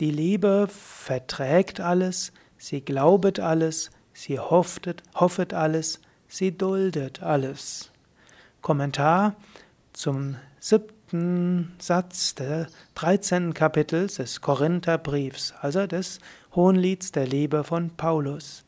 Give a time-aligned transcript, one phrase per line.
[0.00, 7.92] Die Liebe verträgt alles, sie glaubet alles, sie hoffet, hoffet alles, sie duldet alles.
[8.60, 9.36] Kommentar
[9.92, 13.54] zum siebten Satz des 13.
[13.54, 16.18] Kapitels des Korintherbriefs, also des
[16.56, 18.64] Hohenlieds der Liebe von Paulus.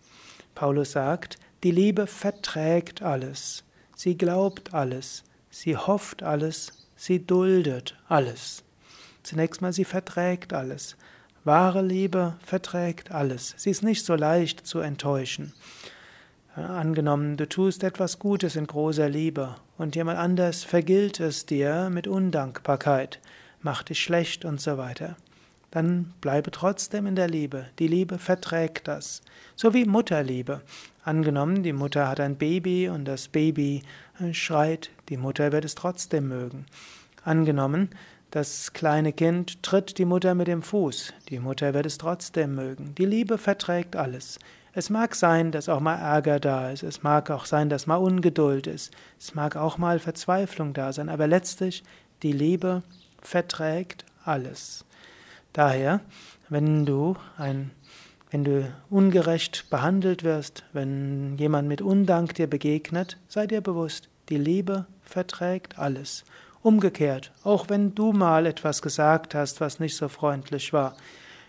[0.55, 3.65] Paulus sagt, die Liebe verträgt alles,
[3.97, 8.63] sie glaubt alles, sie hofft alles, sie duldet alles.
[9.25, 10.97] Zunächst mal, sie verträgt alles.
[11.47, 13.55] Wahre Liebe verträgt alles.
[13.57, 15.55] Sie ist nicht so leicht zu enttäuschen.
[16.57, 22.09] Angenommen, du tust etwas Gutes in großer Liebe und jemand anders vergilt es dir mit
[22.09, 23.21] Undankbarkeit,
[23.61, 25.15] macht dich schlecht und so weiter.
[25.71, 27.67] Dann bleibe trotzdem in der Liebe.
[27.79, 29.23] Die Liebe verträgt das.
[29.55, 30.63] So wie Mutterliebe.
[31.05, 33.83] Angenommen, die Mutter hat ein Baby und das Baby
[34.33, 36.67] schreit, die Mutter wird es trotzdem mögen.
[37.23, 37.91] Angenommen,
[38.31, 41.13] das kleine Kind tritt die Mutter mit dem Fuß.
[41.29, 42.95] Die Mutter wird es trotzdem mögen.
[42.97, 44.39] Die Liebe verträgt alles.
[44.73, 46.83] Es mag sein, dass auch mal Ärger da ist.
[46.83, 48.93] Es mag auch sein, dass mal Ungeduld ist.
[49.19, 51.09] Es mag auch mal Verzweiflung da sein.
[51.09, 51.83] Aber letztlich,
[52.23, 52.83] die Liebe
[53.23, 54.85] verträgt alles.
[55.53, 56.01] Daher,
[56.49, 57.71] wenn du ein
[58.31, 64.37] wenn du ungerecht behandelt wirst, wenn jemand mit Undank dir begegnet, sei dir bewusst, die
[64.37, 66.25] Liebe verträgt alles.
[66.67, 70.97] Umgekehrt, auch wenn du mal etwas gesagt hast, was nicht so freundlich war,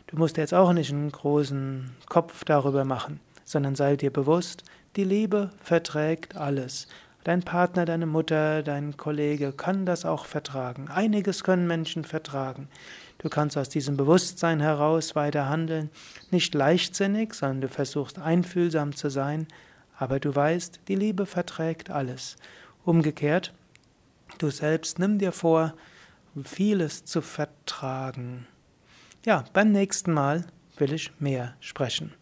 [0.05, 4.63] du musst jetzt auch nicht einen großen Kopf darüber machen, sondern sei dir bewusst,
[4.95, 6.87] die Liebe verträgt alles.
[7.23, 10.87] Dein Partner, deine Mutter, dein Kollege kann das auch vertragen.
[10.87, 12.67] Einiges können Menschen vertragen.
[13.17, 15.89] Du kannst aus diesem Bewusstsein heraus weiter handeln,
[16.29, 19.47] nicht leichtsinnig, sondern du versuchst einfühlsam zu sein,
[19.97, 22.35] aber du weißt, die Liebe verträgt alles.
[22.85, 23.51] Umgekehrt,
[24.37, 25.73] Du selbst nimm dir vor,
[26.43, 28.47] vieles zu vertragen.
[29.25, 30.45] Ja, beim nächsten Mal
[30.77, 32.13] will ich mehr sprechen.